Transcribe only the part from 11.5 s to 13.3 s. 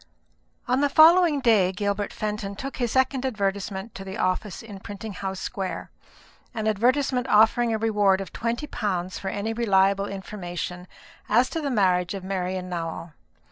to the marriage of Marian Nowell.